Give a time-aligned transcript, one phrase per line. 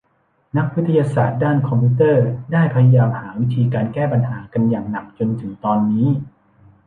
[0.57, 6.07] นักวิทยาศาสตร์ด้านคอมพิวเตอร์ได้พยายามหาวิธีการแก้ปัญหากันอย่างหนักจนถึงตอนนี้